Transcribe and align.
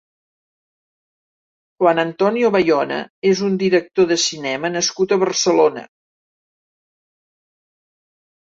Juan 1.83 2.01
Antonio 2.03 2.49
Bayona 2.55 2.97
és 3.33 3.43
un 3.49 3.59
director 3.65 4.09
de 4.13 4.19
cinema 4.25 4.73
nascut 4.79 5.15
a 5.15 5.21
Barcelona. 5.27 5.87